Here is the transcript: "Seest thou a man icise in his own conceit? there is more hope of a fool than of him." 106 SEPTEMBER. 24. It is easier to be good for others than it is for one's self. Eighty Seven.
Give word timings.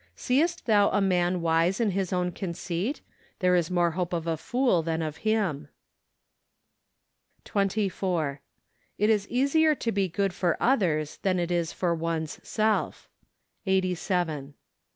"Seest 0.27 0.65
thou 0.65 0.89
a 0.89 0.99
man 0.99 1.41
icise 1.45 1.79
in 1.79 1.91
his 1.91 2.11
own 2.11 2.31
conceit? 2.31 3.01
there 3.37 3.55
is 3.55 3.69
more 3.69 3.91
hope 3.91 4.13
of 4.13 4.25
a 4.25 4.35
fool 4.35 4.81
than 4.81 5.03
of 5.03 5.17
him." 5.17 5.67
106 7.45 7.45
SEPTEMBER. 7.45 8.41
24. 8.41 8.41
It 8.97 9.09
is 9.11 9.27
easier 9.29 9.75
to 9.75 9.91
be 9.91 10.07
good 10.09 10.33
for 10.33 10.57
others 10.59 11.17
than 11.17 11.37
it 11.37 11.51
is 11.51 11.71
for 11.71 11.93
one's 11.93 12.39
self. 12.41 13.09
Eighty 13.67 13.93
Seven. 13.93 14.55